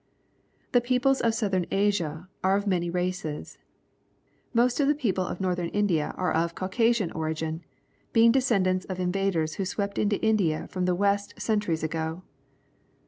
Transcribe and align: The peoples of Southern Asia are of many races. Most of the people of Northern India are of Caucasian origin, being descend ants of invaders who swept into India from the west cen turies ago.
The 0.71 0.81
peoples 0.81 1.21
of 1.21 1.35
Southern 1.35 1.67
Asia 1.69 2.27
are 2.43 2.55
of 2.55 2.65
many 2.65 2.89
races. 2.89 3.59
Most 4.51 4.79
of 4.79 4.87
the 4.87 4.95
people 4.95 5.23
of 5.23 5.39
Northern 5.39 5.67
India 5.69 6.15
are 6.17 6.31
of 6.33 6.55
Caucasian 6.55 7.11
origin, 7.11 7.63
being 8.11 8.31
descend 8.31 8.65
ants 8.65 8.85
of 8.85 8.99
invaders 8.99 9.57
who 9.61 9.63
swept 9.63 9.99
into 9.99 10.19
India 10.23 10.67
from 10.71 10.85
the 10.85 10.95
west 10.95 11.35
cen 11.37 11.59
turies 11.59 11.83
ago. 11.83 12.23